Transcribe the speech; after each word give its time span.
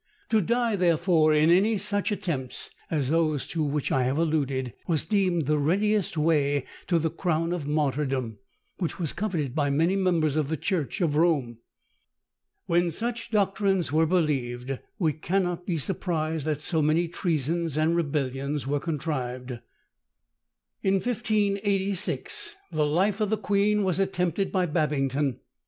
To 0.29 0.41
die, 0.41 0.75
therefore, 0.75 1.31
in 1.31 1.51
any 1.51 1.77
such 1.77 2.11
attempts, 2.11 2.71
as 2.89 3.11
those 3.11 3.45
to 3.49 3.61
which 3.63 3.91
I 3.91 4.01
have 4.05 4.17
alluded, 4.17 4.73
was 4.87 5.05
deemed 5.05 5.45
the 5.45 5.59
readiest 5.59 6.17
way 6.17 6.65
to 6.87 6.97
the 6.97 7.11
crown 7.11 7.53
of 7.53 7.67
martyrdom, 7.67 8.39
which 8.79 8.97
was 8.99 9.13
coveted 9.13 9.53
by 9.53 9.69
many 9.69 9.95
members 9.95 10.35
of 10.35 10.47
the 10.47 10.57
church 10.57 11.01
of 11.01 11.15
Rome. 11.17 11.59
When 12.65 12.89
such 12.89 13.29
doctrines 13.29 13.91
were 13.91 14.07
believed, 14.07 14.79
we 14.97 15.13
cannot 15.13 15.67
be 15.67 15.77
surprised 15.77 16.47
that 16.47 16.61
so 16.61 16.81
many 16.81 17.07
treasons 17.07 17.77
and 17.77 17.95
rebellions 17.95 18.65
were 18.65 18.79
contrived. 18.79 19.51
In 20.81 20.95
1586 20.95 22.55
the 22.71 22.87
life 22.87 23.21
of 23.21 23.29
the 23.29 23.37
queen 23.37 23.83
was 23.83 23.99
attempted 23.99 24.51
by 24.51 24.65
Babington. 24.65 25.41